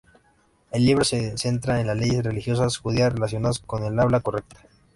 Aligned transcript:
El 0.71 0.83
libro 0.83 1.03
se 1.05 1.37
centra 1.37 1.79
en 1.79 1.85
las 1.85 1.95
leyes 1.95 2.23
religiosas 2.23 2.77
judías 2.77 3.13
relacionadas 3.13 3.59
con 3.59 3.83
el 3.83 3.99
habla 3.99 4.19
correcta. 4.21 4.57